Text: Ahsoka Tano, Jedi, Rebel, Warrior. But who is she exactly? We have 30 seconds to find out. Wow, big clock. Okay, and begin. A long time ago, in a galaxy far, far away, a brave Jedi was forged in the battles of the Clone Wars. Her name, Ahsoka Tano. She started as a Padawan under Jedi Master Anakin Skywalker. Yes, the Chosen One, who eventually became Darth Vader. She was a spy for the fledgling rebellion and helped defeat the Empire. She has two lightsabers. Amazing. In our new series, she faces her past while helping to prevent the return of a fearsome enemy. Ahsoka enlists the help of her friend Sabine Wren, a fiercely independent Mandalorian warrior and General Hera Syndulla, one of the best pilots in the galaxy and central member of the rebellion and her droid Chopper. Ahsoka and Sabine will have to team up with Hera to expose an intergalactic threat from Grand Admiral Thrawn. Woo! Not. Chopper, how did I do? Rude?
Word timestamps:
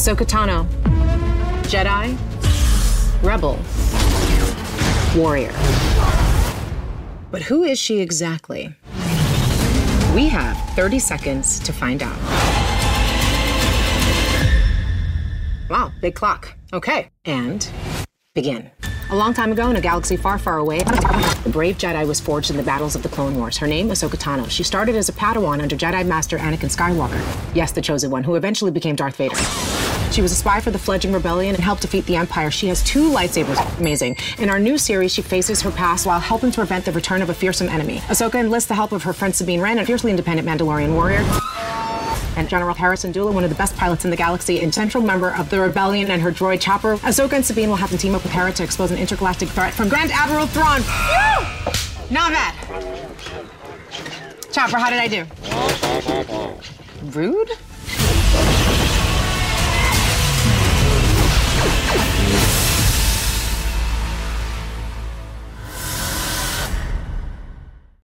Ahsoka 0.00 0.24
Tano, 0.24 0.66
Jedi, 1.64 2.16
Rebel, 3.22 3.58
Warrior. 5.14 5.52
But 7.30 7.42
who 7.42 7.64
is 7.64 7.78
she 7.78 8.00
exactly? 8.00 8.74
We 10.14 10.28
have 10.28 10.56
30 10.70 11.00
seconds 11.00 11.58
to 11.58 11.74
find 11.74 12.02
out. 12.02 12.18
Wow, 15.68 15.92
big 16.00 16.14
clock. 16.14 16.54
Okay, 16.72 17.10
and 17.26 17.68
begin. 18.34 18.70
A 19.10 19.16
long 19.16 19.34
time 19.34 19.52
ago, 19.52 19.68
in 19.68 19.76
a 19.76 19.82
galaxy 19.82 20.16
far, 20.16 20.38
far 20.38 20.56
away, 20.56 20.78
a 20.78 21.48
brave 21.50 21.76
Jedi 21.76 22.06
was 22.06 22.20
forged 22.20 22.50
in 22.50 22.56
the 22.56 22.62
battles 22.62 22.94
of 22.94 23.02
the 23.02 23.10
Clone 23.10 23.36
Wars. 23.36 23.58
Her 23.58 23.66
name, 23.66 23.88
Ahsoka 23.88 24.16
Tano. 24.16 24.48
She 24.48 24.62
started 24.62 24.96
as 24.96 25.10
a 25.10 25.12
Padawan 25.12 25.60
under 25.60 25.76
Jedi 25.76 26.06
Master 26.06 26.38
Anakin 26.38 26.74
Skywalker. 26.74 27.20
Yes, 27.54 27.72
the 27.72 27.82
Chosen 27.82 28.10
One, 28.10 28.24
who 28.24 28.36
eventually 28.36 28.70
became 28.70 28.96
Darth 28.96 29.16
Vader. 29.16 29.89
She 30.10 30.22
was 30.22 30.32
a 30.32 30.34
spy 30.34 30.60
for 30.60 30.70
the 30.70 30.78
fledgling 30.78 31.14
rebellion 31.14 31.54
and 31.54 31.62
helped 31.62 31.82
defeat 31.82 32.04
the 32.06 32.16
Empire. 32.16 32.50
She 32.50 32.66
has 32.66 32.82
two 32.82 33.10
lightsabers. 33.10 33.78
Amazing. 33.78 34.16
In 34.38 34.50
our 34.50 34.58
new 34.58 34.76
series, 34.76 35.12
she 35.12 35.22
faces 35.22 35.62
her 35.62 35.70
past 35.70 36.04
while 36.04 36.18
helping 36.18 36.50
to 36.50 36.56
prevent 36.56 36.84
the 36.84 36.92
return 36.92 37.22
of 37.22 37.30
a 37.30 37.34
fearsome 37.34 37.68
enemy. 37.68 37.98
Ahsoka 38.08 38.34
enlists 38.34 38.68
the 38.68 38.74
help 38.74 38.92
of 38.92 39.04
her 39.04 39.12
friend 39.12 39.34
Sabine 39.34 39.60
Wren, 39.60 39.78
a 39.78 39.86
fiercely 39.86 40.10
independent 40.10 40.48
Mandalorian 40.48 40.94
warrior 40.94 41.24
and 42.36 42.48
General 42.48 42.74
Hera 42.74 42.96
Syndulla, 42.96 43.32
one 43.32 43.44
of 43.44 43.50
the 43.50 43.56
best 43.56 43.76
pilots 43.76 44.04
in 44.04 44.10
the 44.10 44.16
galaxy 44.16 44.60
and 44.62 44.72
central 44.72 45.02
member 45.02 45.34
of 45.34 45.50
the 45.50 45.60
rebellion 45.60 46.10
and 46.10 46.22
her 46.22 46.32
droid 46.32 46.60
Chopper. 46.60 46.96
Ahsoka 46.98 47.34
and 47.34 47.44
Sabine 47.44 47.68
will 47.68 47.76
have 47.76 47.90
to 47.90 47.98
team 47.98 48.14
up 48.14 48.22
with 48.22 48.32
Hera 48.32 48.52
to 48.52 48.64
expose 48.64 48.90
an 48.90 48.98
intergalactic 48.98 49.48
threat 49.48 49.74
from 49.74 49.88
Grand 49.88 50.10
Admiral 50.12 50.46
Thrawn. 50.46 50.80
Woo! 50.80 51.46
Not. 52.10 52.54
Chopper, 54.52 54.78
how 54.78 54.90
did 54.90 54.98
I 54.98 55.08
do? 55.08 55.26
Rude? 57.16 57.50